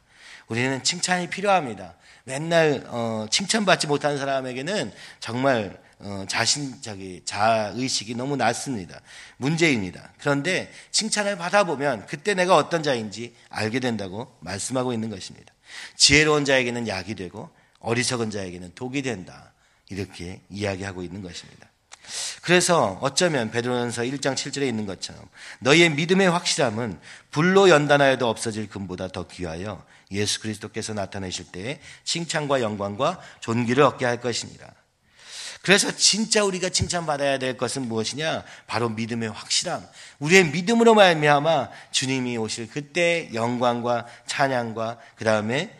우리는 0.49 0.83
칭찬이 0.83 1.29
필요합니다. 1.29 1.95
맨날 2.25 2.83
어, 2.87 3.27
칭찬받지 3.31 3.87
못하는 3.87 4.17
사람에게는 4.17 4.91
정말 5.21 5.81
어, 6.05 6.25
자신 6.27 6.81
자기 6.81 7.21
자아 7.23 7.71
의식이 7.75 8.15
너무 8.15 8.35
낮습니다. 8.35 8.99
문제입니다. 9.37 10.11
그런데 10.19 10.71
칭찬을 10.91 11.37
받아보면 11.37 12.05
그때 12.07 12.33
내가 12.33 12.57
어떤 12.57 12.83
자인지 12.83 13.33
알게 13.49 13.79
된다고 13.79 14.35
말씀하고 14.41 14.91
있는 14.91 15.09
것입니다. 15.09 15.53
지혜로운 15.95 16.43
자에게는 16.43 16.87
약이 16.87 17.15
되고 17.15 17.49
어리석은 17.79 18.31
자에게는 18.31 18.73
독이 18.75 19.01
된다. 19.01 19.53
이렇게 19.89 20.41
이야기하고 20.49 21.03
있는 21.03 21.21
것입니다. 21.21 21.69
그래서 22.41 22.97
어쩌면 23.01 23.51
베드로전서 23.51 24.01
1장 24.03 24.35
7절에 24.35 24.67
있는 24.67 24.85
것처럼 24.85 25.23
너희의 25.59 25.91
믿음의 25.91 26.29
확실함은 26.29 26.99
불로 27.31 27.69
연단하여도 27.69 28.27
없어질 28.27 28.67
금보다 28.67 29.07
더 29.07 29.27
귀하여 29.27 29.85
예수 30.11 30.41
그리스도께서 30.41 30.93
나타내실 30.93 31.51
때에 31.51 31.79
칭찬과 32.03 32.61
영광과 32.61 33.21
존귀를 33.39 33.83
얻게 33.83 34.05
할 34.05 34.19
것이니라. 34.19 34.82
그래서 35.63 35.95
진짜 35.95 36.43
우리가 36.43 36.67
칭찬받아야 36.67 37.39
될 37.39 37.55
것은 37.55 37.87
무엇이냐? 37.87 38.43
바로 38.67 38.89
믿음의 38.89 39.29
확실함. 39.29 39.81
우리의 40.19 40.49
믿음으로 40.49 40.93
말미암아 40.93 41.69
주님이 41.91 42.35
오실 42.35 42.69
그때 42.69 43.29
영광과 43.33 44.05
찬양과 44.27 44.99
그 45.15 45.23
다음에 45.23 45.73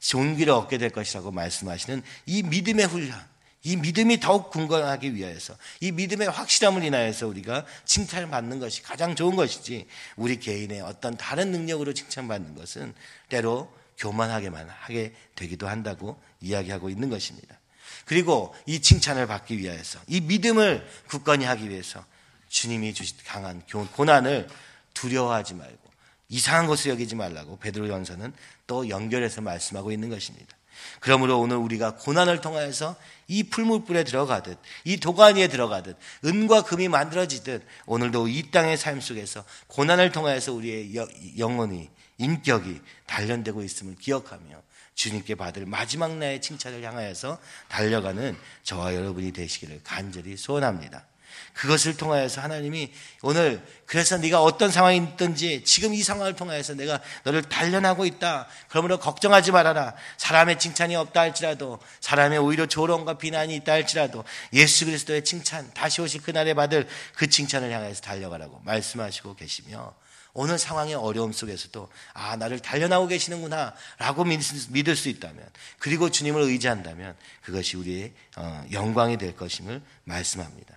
존귀를 0.00 0.52
얻게 0.52 0.76
될 0.76 0.90
것이라고 0.90 1.30
말씀하시는 1.30 2.02
이 2.26 2.42
믿음의 2.42 2.86
훈련. 2.86 3.16
이 3.62 3.76
믿음이 3.76 4.18
더욱 4.18 4.50
궁건하기 4.50 5.14
위하여서 5.14 5.56
이 5.82 5.92
믿음의 5.92 6.30
확실함을 6.30 6.82
인하여서 6.82 7.28
우리가 7.28 7.64
칭찬을 7.84 8.30
받는 8.30 8.58
것이 8.58 8.82
가장 8.82 9.14
좋은 9.14 9.36
것이지 9.36 9.86
우리 10.16 10.40
개인의 10.40 10.80
어떤 10.80 11.16
다른 11.16 11.52
능력으로 11.52 11.94
칭찬받는 11.94 12.56
것은 12.56 12.92
때로 13.28 13.72
교만하게만 13.98 14.68
하게 14.68 15.14
되기도 15.36 15.68
한다고 15.68 16.20
이야기하고 16.40 16.90
있는 16.90 17.08
것입니다. 17.08 17.56
그리고 18.04 18.54
이 18.66 18.80
칭찬을 18.80 19.26
받기 19.26 19.58
위해서 19.58 19.98
이 20.06 20.20
믿음을 20.20 20.86
굳건히 21.08 21.44
하기 21.44 21.68
위해서 21.68 22.04
주님이 22.48 22.94
주신 22.94 23.16
강한 23.26 23.62
고난을 23.66 24.48
두려워하지 24.94 25.54
말고 25.54 25.88
이상한 26.28 26.66
것을 26.66 26.90
여기지 26.90 27.14
말라고 27.14 27.58
베드로 27.58 27.88
연서는 27.88 28.32
또 28.66 28.88
연결해서 28.88 29.40
말씀하고 29.40 29.92
있는 29.92 30.10
것입니다. 30.10 30.56
그러므로 31.00 31.40
오늘 31.40 31.56
우리가 31.56 31.96
고난을 31.96 32.40
통하여서 32.40 32.96
이 33.26 33.44
풀물불에 33.44 34.04
들어가듯 34.04 34.58
이 34.84 34.96
도가니에 34.98 35.48
들어가듯 35.48 35.96
은과 36.24 36.62
금이 36.62 36.88
만들어지듯 36.88 37.64
오늘도 37.86 38.28
이 38.28 38.50
땅의 38.50 38.76
삶 38.76 39.00
속에서 39.00 39.44
고난을 39.66 40.12
통하여서 40.12 40.52
우리의 40.52 40.94
영혼이 41.38 41.90
인격이 42.18 42.80
단련되고 43.06 43.62
있음을 43.62 43.96
기억하며 43.96 44.62
주님께 44.98 45.36
받을 45.36 45.64
마지막 45.64 46.16
날의 46.16 46.40
칭찬을 46.40 46.82
향하여서 46.82 47.38
달려가는 47.68 48.36
저와 48.64 48.96
여러분이 48.96 49.32
되시기를 49.32 49.80
간절히 49.84 50.36
소원합니다. 50.36 51.06
그것을 51.52 51.96
통하여서 51.96 52.40
하나님이 52.40 52.92
오늘 53.22 53.64
그래서 53.86 54.18
네가 54.18 54.42
어떤 54.42 54.72
상황이 54.72 54.96
있든지 54.96 55.62
지금 55.62 55.94
이 55.94 56.02
상황을 56.02 56.34
통하여서 56.34 56.74
내가 56.74 57.00
너를 57.22 57.42
단련하고 57.42 58.06
있다. 58.06 58.48
그러므로 58.68 58.98
걱정하지 58.98 59.52
말아라. 59.52 59.94
사람의 60.16 60.58
칭찬이 60.58 60.96
없다 60.96 61.20
할지라도 61.20 61.78
사람의 62.00 62.38
오히려 62.38 62.66
조롱과 62.66 63.18
비난이 63.18 63.54
있다 63.54 63.72
할지라도 63.72 64.24
예수 64.52 64.84
그리스도의 64.84 65.22
칭찬 65.22 65.72
다시 65.74 66.00
오실 66.00 66.22
그날에 66.22 66.54
받을 66.54 66.88
그 67.14 67.28
칭찬을 67.28 67.70
향해서 67.70 68.00
달려가라고 68.00 68.60
말씀하시고 68.64 69.36
계시며 69.36 69.94
오늘 70.34 70.58
상황의 70.58 70.94
어려움 70.94 71.32
속에서도 71.32 71.90
아 72.14 72.36
나를 72.36 72.60
단련하고 72.60 73.06
계시는구나 73.06 73.74
라고 73.98 74.24
믿을 74.24 74.96
수 74.96 75.08
있다면 75.08 75.48
그리고 75.78 76.10
주님을 76.10 76.42
의지한다면 76.42 77.16
그것이 77.42 77.76
우리의 77.76 78.12
어, 78.36 78.64
영광이 78.72 79.18
될 79.18 79.34
것임을 79.34 79.82
말씀합니다. 80.04 80.74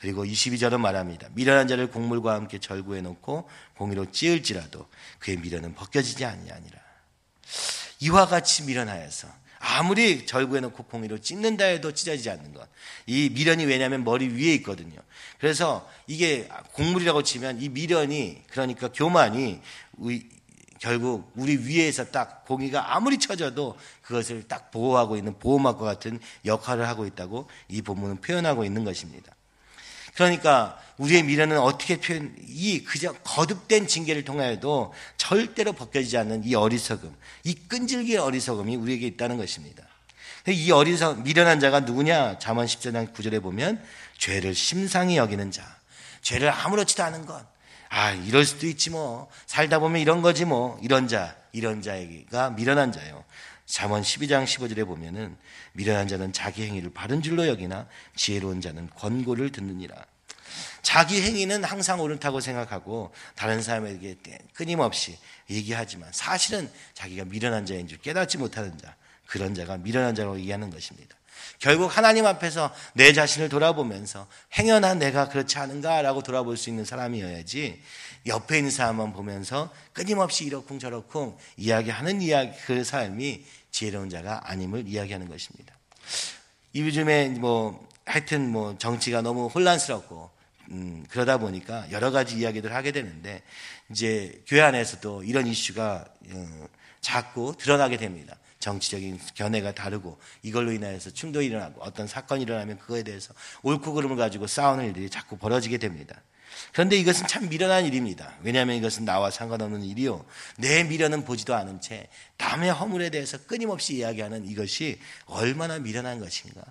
그리고 0.00 0.24
22절은 0.24 0.80
말합니다. 0.80 1.28
미련한 1.32 1.68
자를 1.68 1.90
곡물과 1.90 2.34
함께 2.34 2.58
절구해 2.58 3.02
놓고 3.02 3.48
공의로 3.76 4.10
찌을지라도 4.10 4.88
그의 5.18 5.36
미련은 5.36 5.74
벗겨지지 5.74 6.24
아니하니라. 6.24 6.80
이와 8.00 8.26
같이 8.26 8.62
미련하여서 8.62 9.28
아무리 9.60 10.24
절구해 10.24 10.60
놓고 10.62 10.84
공의로 10.84 11.18
찢는다 11.18 11.66
해도 11.66 11.92
찢어지지 11.92 12.30
않는 12.30 12.54
것. 12.54 12.66
이 13.06 13.30
미련이 13.32 13.66
왜냐하면 13.66 14.04
머리 14.04 14.28
위에 14.28 14.54
있거든요. 14.54 14.98
그래서 15.38 15.88
이게 16.06 16.48
곡물이라고 16.72 17.22
치면 17.22 17.60
이 17.60 17.68
미련이 17.68 18.42
그러니까 18.48 18.88
교만이 18.88 19.60
결국 20.78 21.30
우리 21.36 21.58
위에서 21.58 22.06
딱 22.06 22.46
공의가 22.46 22.96
아무리 22.96 23.18
쳐져도 23.18 23.76
그것을 24.00 24.48
딱 24.48 24.70
보호하고 24.70 25.18
있는 25.18 25.38
보호막과 25.38 25.84
같은 25.84 26.18
역할을 26.46 26.88
하고 26.88 27.04
있다고 27.04 27.46
이 27.68 27.82
본문은 27.82 28.22
표현하고 28.22 28.64
있는 28.64 28.82
것입니다. 28.82 29.34
그러니까 30.14 30.78
우리의 30.98 31.22
미래는 31.22 31.58
어떻게 31.58 31.96
표현, 31.98 32.34
이 32.46 32.84
그저 32.84 33.12
거듭된 33.12 33.86
징계를 33.86 34.24
통하여도 34.24 34.92
절대로 35.16 35.72
벗겨지지 35.72 36.18
않는 36.18 36.44
이 36.44 36.54
어리석음, 36.54 37.14
이 37.44 37.54
끈질기의 37.54 38.18
어리석음이 38.18 38.76
우리에게 38.76 39.06
있다는 39.06 39.38
것입니다. 39.38 39.84
이 40.48 40.70
어리석, 40.70 41.22
미련한 41.22 41.60
자가 41.60 41.80
누구냐? 41.80 42.38
잠언 42.38 42.66
10장 42.66 43.12
9절에 43.12 43.42
보면 43.42 43.82
죄를 44.18 44.54
심상히 44.54 45.16
여기는 45.16 45.50
자. 45.50 45.62
죄를 46.22 46.50
아무렇지도 46.50 47.02
않은 47.04 47.26
것. 47.26 47.44
아, 47.88 48.12
이럴 48.12 48.44
수도 48.44 48.66
있지 48.66 48.90
뭐. 48.90 49.28
살다 49.46 49.78
보면 49.78 50.00
이런 50.00 50.22
거지 50.22 50.44
뭐. 50.44 50.78
이런 50.82 51.08
자, 51.08 51.34
이런 51.52 51.82
자에게가 51.82 52.50
미련한 52.50 52.92
자예요. 52.92 53.24
잠언 53.70 54.02
12장 54.02 54.44
15절에 54.44 54.84
보면은 54.84 55.36
미련한 55.74 56.08
자는 56.08 56.32
자기 56.32 56.66
행위를 56.66 56.90
바른 56.92 57.22
줄로 57.22 57.46
여기나 57.46 57.86
지혜로운 58.16 58.60
자는 58.60 58.90
권고를 58.90 59.52
듣느니라. 59.52 59.94
자기 60.82 61.22
행위는 61.22 61.62
항상 61.62 62.00
옳다고 62.00 62.40
생각하고 62.40 63.12
다른 63.36 63.62
사람에게 63.62 64.16
끊임없이 64.54 65.16
얘기하지만 65.48 66.10
사실은 66.12 66.68
자기가 66.94 67.26
미련한 67.26 67.64
자인 67.64 67.86
줄 67.86 67.98
깨닫지 67.98 68.38
못하는 68.38 68.76
자, 68.76 68.96
그런 69.26 69.54
자가 69.54 69.76
미련한 69.76 70.16
자라고 70.16 70.38
얘기하는 70.40 70.70
것입니다. 70.70 71.14
결국 71.58 71.96
하나님 71.96 72.26
앞에서 72.26 72.74
내 72.94 73.12
자신을 73.12 73.48
돌아보면서 73.48 74.26
행여나 74.58 74.94
내가 74.94 75.28
그렇지 75.28 75.58
않은가라고 75.58 76.22
돌아볼 76.22 76.56
수 76.56 76.70
있는 76.70 76.84
사람이어야지 76.84 77.80
옆에 78.26 78.58
있는 78.58 78.70
사람만 78.70 79.12
보면서 79.12 79.72
끊임없이 79.92 80.44
이러쿵 80.44 80.78
저러쿵 80.78 81.36
이야기하는 81.56 82.22
이야기 82.22 82.52
그 82.66 82.84
삶이 82.84 83.44
지혜로운 83.70 84.10
자가 84.10 84.50
아님을 84.50 84.86
이야기하는 84.86 85.28
것입니다. 85.28 85.74
이 86.72 86.82
요즘에 86.82 87.28
뭐 87.30 87.88
하여튼 88.04 88.50
뭐 88.50 88.76
정치가 88.78 89.22
너무 89.22 89.46
혼란스럽고 89.46 90.30
음, 90.70 91.04
그러다 91.10 91.38
보니까 91.38 91.90
여러 91.90 92.10
가지 92.10 92.36
이야기들 92.38 92.74
하게 92.74 92.92
되는데 92.92 93.42
이제 93.90 94.42
교회 94.46 94.60
안에서도 94.60 95.24
이런 95.24 95.46
이슈가 95.46 96.04
어, 96.32 96.68
자꾸 97.00 97.54
드러나게 97.58 97.96
됩니다. 97.96 98.36
정치적인 98.60 99.18
견해가 99.34 99.72
다르고 99.72 100.18
이걸로 100.42 100.70
인하여서 100.72 101.10
충돌이 101.10 101.46
일어나고 101.46 101.82
어떤 101.82 102.06
사건이 102.06 102.42
일어나면 102.42 102.78
그거에 102.78 103.02
대해서 103.02 103.34
옳고 103.62 103.94
그름을 103.94 104.16
가지고 104.16 104.46
싸우는 104.46 104.86
일들이 104.86 105.08
자꾸 105.08 105.38
벌어지게 105.38 105.78
됩니다. 105.78 106.20
그런데 106.72 106.96
이것은 106.96 107.26
참 107.26 107.48
미련한 107.48 107.84
일입니다. 107.84 108.34
왜냐하면 108.42 108.76
이것은 108.76 109.04
나와 109.04 109.30
상관없는 109.30 109.82
일이요. 109.82 110.24
내 110.56 110.84
미련은 110.84 111.24
보지도 111.24 111.54
않은 111.54 111.80
채 111.80 112.08
남의 112.38 112.72
허물에 112.72 113.10
대해서 113.10 113.38
끊임없이 113.38 113.96
이야기하는 113.96 114.46
이것이 114.48 114.98
얼마나 115.26 115.78
미련한 115.78 116.20
것인가. 116.20 116.62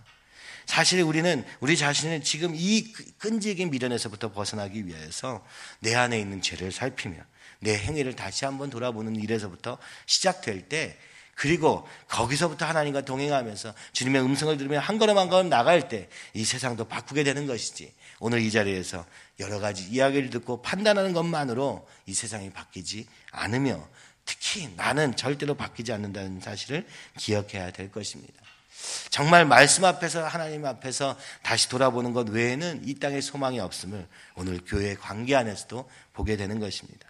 사실 0.65 1.01
우리는 1.01 1.43
우리 1.59 1.75
자신을 1.75 2.23
지금 2.23 2.53
이 2.55 2.93
끈질긴 3.17 3.71
미련에서부터 3.71 4.31
벗어나기 4.31 4.85
위해서 4.85 5.43
내 5.79 5.95
안에 5.95 6.19
있는 6.19 6.41
죄를 6.41 6.71
살피며 6.71 7.17
내 7.59 7.75
행위를 7.75 8.15
다시 8.15 8.45
한번 8.45 8.69
돌아보는 8.69 9.15
일에서부터 9.15 9.77
시작될 10.05 10.69
때 10.69 10.97
그리고 11.39 11.87
거기서부터 12.09 12.65
하나님과 12.65 13.05
동행하면서 13.05 13.73
주님의 13.93 14.21
음성을 14.23 14.57
들으며 14.57 14.79
한 14.79 14.97
걸음 14.97 15.17
한 15.17 15.29
걸음 15.29 15.47
나갈 15.47 15.87
때 15.87 16.09
이 16.33 16.43
세상도 16.43 16.83
바꾸게 16.89 17.23
되는 17.23 17.47
것이지. 17.47 17.93
오늘 18.19 18.41
이 18.41 18.51
자리에서 18.51 19.05
여러 19.39 19.59
가지 19.61 19.83
이야기를 19.83 20.31
듣고 20.31 20.61
판단하는 20.61 21.13
것만으로 21.13 21.87
이 22.07 22.13
세상이 22.13 22.49
바뀌지 22.49 23.07
않으며 23.31 23.87
특히 24.25 24.69
나는 24.75 25.15
절대로 25.15 25.55
바뀌지 25.55 25.93
않는다는 25.93 26.41
사실을 26.41 26.85
기억해야 27.17 27.71
될 27.71 27.89
것입니다. 27.89 28.33
정말 29.09 29.45
말씀 29.45 29.85
앞에서 29.85 30.27
하나님 30.27 30.65
앞에서 30.65 31.17
다시 31.41 31.69
돌아보는 31.69 32.11
것 32.11 32.27
외에는 32.27 32.81
이 32.85 32.95
땅에 32.95 33.21
소망이 33.21 33.61
없음을 33.61 34.05
오늘 34.35 34.59
교회 34.65 34.93
관계 34.93 35.35
안에서도 35.35 35.89
보게 36.11 36.35
되는 36.35 36.59
것입니다. 36.59 37.07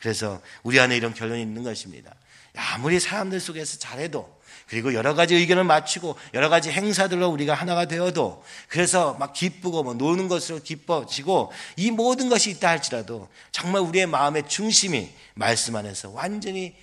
그래서 0.00 0.40
우리 0.62 0.80
안에 0.80 0.96
이런 0.96 1.12
결론이 1.12 1.42
있는 1.42 1.62
것입니다. 1.62 2.14
아무리 2.56 2.98
사람들 3.00 3.40
속에서 3.40 3.78
잘해도 3.78 4.38
그리고 4.68 4.92
여러 4.92 5.14
가지 5.14 5.34
의견을 5.34 5.64
맞추고 5.64 6.18
여러 6.34 6.48
가지 6.48 6.70
행사들로 6.70 7.28
우리가 7.28 7.54
하나가 7.54 7.86
되어도 7.86 8.44
그래서 8.68 9.14
막 9.14 9.32
기쁘고 9.32 9.82
뭐 9.82 9.94
노는 9.94 10.28
것으로 10.28 10.60
기뻐지고 10.60 11.52
이 11.76 11.90
모든 11.90 12.28
것이 12.28 12.50
있다 12.50 12.68
할지라도 12.68 13.28
정말 13.50 13.82
우리의 13.82 14.06
마음의 14.06 14.48
중심이 14.48 15.10
말씀 15.34 15.74
안에서 15.76 16.10
완전히 16.10 16.74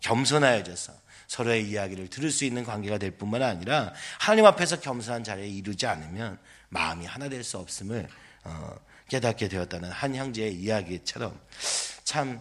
겸손하여져서 0.00 0.92
서로의 1.28 1.68
이야기를 1.68 2.08
들을 2.08 2.30
수 2.30 2.44
있는 2.44 2.64
관계가 2.64 2.98
될 2.98 3.12
뿐만 3.12 3.42
아니라 3.42 3.92
하나님 4.18 4.46
앞에서 4.46 4.80
겸손한 4.80 5.24
자리에 5.24 5.46
이르지 5.46 5.86
않으면 5.86 6.38
마음이 6.68 7.06
하나 7.06 7.28
될 7.28 7.44
수 7.44 7.58
없음을 7.58 8.08
어, 8.44 8.76
깨닫게 9.08 9.48
되었다는 9.48 9.90
한 9.90 10.14
형제의 10.14 10.54
이야기처럼 10.54 11.38
참 12.04 12.40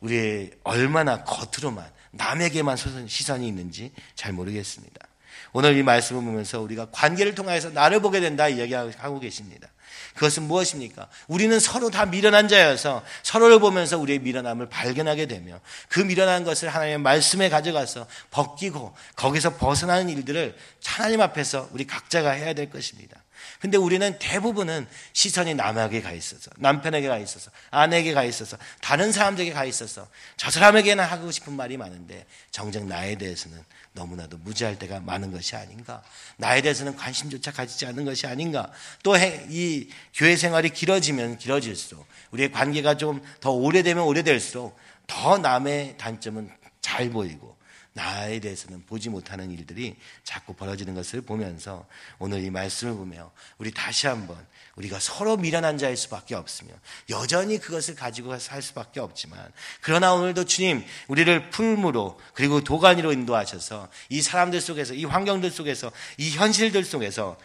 우리 0.00 0.50
얼마나 0.62 1.24
겉으로만 1.24 1.90
남에게만 2.12 2.76
시선이 3.06 3.46
있는지 3.46 3.92
잘 4.14 4.32
모르겠습니다. 4.32 5.08
오늘 5.52 5.76
이 5.76 5.82
말씀을 5.82 6.22
보면서 6.22 6.60
우리가 6.60 6.88
관계를 6.90 7.34
통해서 7.34 7.70
나를 7.70 8.00
보게 8.00 8.20
된다 8.20 8.48
이야기하고 8.48 9.20
계십니다. 9.20 9.68
그것은 10.14 10.44
무엇입니까? 10.44 11.08
우리는 11.26 11.58
서로 11.58 11.90
다 11.90 12.06
미련한 12.06 12.48
자여서 12.48 13.04
서로를 13.22 13.58
보면서 13.58 13.98
우리의 13.98 14.20
미련함을 14.20 14.68
발견하게 14.68 15.26
되며 15.26 15.60
그 15.88 16.00
미련한 16.00 16.44
것을 16.44 16.68
하나님의 16.68 16.98
말씀에 16.98 17.48
가져가서 17.48 18.06
벗기고 18.30 18.94
거기서 19.16 19.56
벗어나는 19.56 20.08
일들을 20.08 20.56
하나님 20.84 21.20
앞에서 21.20 21.68
우리 21.72 21.86
각자가 21.86 22.30
해야 22.30 22.52
될 22.52 22.70
것입니다. 22.70 23.23
근데 23.60 23.76
우리는 23.76 24.18
대부분은 24.18 24.86
시선이 25.12 25.54
남에게 25.54 26.02
가 26.02 26.12
있어서, 26.12 26.50
남편에게 26.56 27.08
가 27.08 27.18
있어서, 27.18 27.50
아내에게 27.70 28.12
가 28.12 28.24
있어서, 28.24 28.56
다른 28.80 29.12
사람들에게 29.12 29.52
가 29.52 29.64
있어서, 29.64 30.08
저 30.36 30.50
사람에게는 30.50 31.04
하고 31.04 31.30
싶은 31.30 31.54
말이 31.54 31.76
많은데, 31.76 32.26
정작 32.50 32.86
나에 32.86 33.16
대해서는 33.16 33.62
너무나도 33.92 34.38
무지할 34.38 34.78
때가 34.78 35.00
많은 35.00 35.30
것이 35.32 35.54
아닌가. 35.54 36.02
나에 36.36 36.62
대해서는 36.62 36.96
관심조차 36.96 37.52
가지지 37.52 37.86
않는 37.86 38.04
것이 38.04 38.26
아닌가. 38.26 38.70
또 39.02 39.14
이 39.48 39.88
교회 40.14 40.36
생활이 40.36 40.70
길어지면 40.70 41.38
길어질수록, 41.38 42.06
우리의 42.32 42.50
관계가 42.52 42.96
좀 42.96 43.22
더 43.40 43.50
오래되면 43.50 44.02
오래될수록, 44.04 44.76
더 45.06 45.38
남의 45.38 45.96
단점은 45.98 46.50
잘 46.80 47.10
보이고, 47.10 47.56
나에 47.94 48.40
대해서는 48.40 48.84
보지 48.86 49.08
못하는 49.08 49.52
일들이 49.52 49.96
자꾸 50.24 50.52
벌어지는 50.54 50.94
것을 50.94 51.20
보면서 51.20 51.86
오늘 52.18 52.42
이 52.42 52.50
말씀을 52.50 52.94
보며 52.94 53.30
우리 53.56 53.70
다시 53.70 54.08
한번 54.08 54.36
우리가 54.74 54.98
서로 54.98 55.36
미련한 55.36 55.78
자일 55.78 55.96
수밖에 55.96 56.34
없으며 56.34 56.72
여전히 57.08 57.58
그것을 57.58 57.94
가지고 57.94 58.36
살 58.40 58.62
수밖에 58.62 58.98
없지만 58.98 59.50
그러나 59.80 60.12
오늘도 60.12 60.44
주님 60.44 60.84
우리를 61.06 61.50
풀무로 61.50 62.20
그리고 62.34 62.64
도가니로 62.64 63.12
인도하셔서 63.12 63.88
이 64.08 64.20
사람들 64.20 64.60
속에서 64.60 64.94
이 64.94 65.04
환경들 65.04 65.52
속에서 65.52 65.92
이 66.18 66.30
현실들 66.30 66.84
속에서 66.84 67.38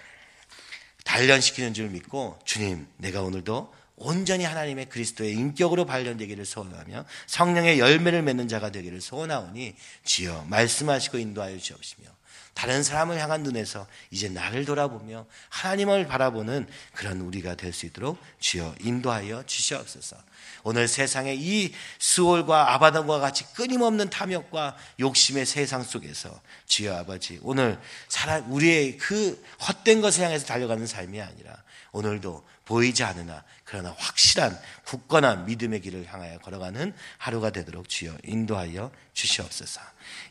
단련시키는 1.06 1.76
줄 1.76 1.90
믿고 1.90 2.40
주님 2.44 2.88
내가 2.98 3.22
오늘도 3.22 3.72
온전히 4.00 4.46
하나님의 4.46 4.90
그리스도의 4.90 5.34
인격으로 5.34 5.86
발견되기를 5.86 6.46
소원하며 6.46 7.06
성령의 7.28 7.80
열매를 7.80 8.22
맺는 8.24 8.48
자가 8.48 8.72
되기를 8.72 9.02
소원하오니 9.02 9.76
주여 10.04 10.46
말씀하시고 10.50 11.18
인도하여 11.20 11.58
주옵시며 11.58 12.08
다른 12.54 12.84
사람을 12.84 13.18
향한 13.20 13.44
눈에서 13.44 13.88
이제 14.12 14.28
나를 14.28 14.66
돌아보며 14.66 15.26
하나님을 15.48 16.08
바라보는 16.08 16.68
그런 16.94 17.22
우리가 17.22 17.56
될 17.56 17.72
수 17.72 17.86
있도록 17.86 18.18
주여 18.40 18.76
인도하여 18.82 19.44
주시옵소서. 19.46 20.18
오늘 20.64 20.90
세상의 20.90 21.40
이 21.40 21.74
스올과 22.00 22.74
아바단과 22.74 23.20
같이 23.20 23.46
끊임없는 23.54 24.10
탐욕과 24.10 24.76
욕심의 25.00 25.46
세상 25.46 25.84
속에서 25.84 26.42
주여 26.66 26.98
아버지 26.98 27.40
오늘 27.44 27.80
사람 28.10 28.52
우리의 28.52 28.98
그 28.98 29.42
헛된 29.66 30.02
것을 30.02 30.26
향해서 30.26 30.46
달려가는 30.46 30.86
삶이 30.86 31.22
아니라 31.22 31.64
오늘도 31.92 32.44
보이지 32.70 33.04
않으나 33.04 33.44
그러나 33.64 33.96
확실한 33.98 34.56
굳건한 34.86 35.48
믿음의 35.48 35.82
길을 35.82 36.06
향하여 36.06 36.38
걸어가는 36.38 36.94
하루가 37.18 37.50
되도록 37.50 37.90
주여 37.90 38.16
인도하여 38.24 38.92
주시옵소서. 39.14 39.82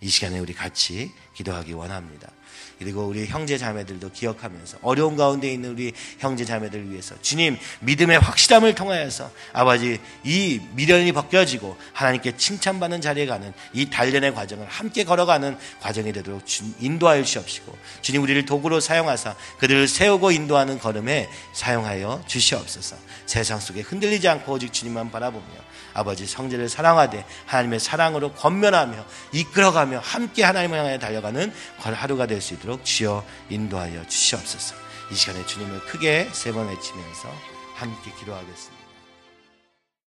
이 0.01 0.09
시간에 0.09 0.39
우리 0.39 0.53
같이 0.53 1.13
기도하기 1.35 1.73
원합니다. 1.73 2.29
그리고 2.79 3.07
우리 3.07 3.27
형제 3.27 3.59
자매들도 3.59 4.13
기억하면서 4.13 4.79
어려운 4.83 5.17
가운데 5.17 5.53
있는 5.53 5.71
우리 5.71 5.93
형제 6.19 6.45
자매들을 6.45 6.91
위해서 6.91 7.21
주님 7.23 7.59
믿음의 7.81 8.21
확실함을 8.21 8.75
통하여서 8.75 9.31
아버지 9.53 9.99
이 10.25 10.61
미련이 10.75 11.13
벗겨지고 11.13 11.77
하나님께 11.93 12.37
칭찬받는 12.37 13.01
자리에 13.01 13.27
가는 13.27 13.53
이 13.73 13.91
단련의 13.91 14.35
과정을 14.35 14.67
함께 14.69 15.05
걸어가는 15.05 15.59
과정이 15.81 16.13
되도록 16.13 16.45
인도하여 16.79 17.25
주시옵시고 17.25 17.77
주님 18.01 18.23
우리를 18.23 18.45
도구로 18.47 18.79
사용하사 18.79 19.35
그들을 19.59 19.89
세우고 19.89 20.31
인도하는 20.31 20.79
걸음에 20.79 21.29
사용하여 21.55 22.23
주시옵소서 22.27 22.97
세상 23.27 23.59
속에 23.59 23.81
흔들리지 23.81 24.29
않고 24.29 24.53
오직 24.53 24.73
주님만 24.73 25.11
바라보며 25.11 25.68
아버지 25.95 26.27
성제를 26.27 26.69
사랑하되 26.69 27.25
하나님의 27.47 27.81
사랑으로 27.81 28.33
권면하며 28.33 29.05
이끌어가며 29.33 30.01
함께 30.01 30.45
하나님을 30.45 30.79
향해 30.79 30.99
달려가는 30.99 31.53
하루가 31.79 32.27
될 32.27 32.41
수 32.41 32.55
있도록 32.55 32.85
주여 32.85 33.25
인도하여 33.51 34.07
주시옵소서. 34.07 34.75
이 35.11 35.15
시간에 35.15 35.45
주님을 35.47 35.81
크게 35.87 36.29
세 36.33 36.53
번 36.53 36.69
외치면서 36.69 37.33
함께 37.75 38.13
기도하겠습니다. 38.19 38.78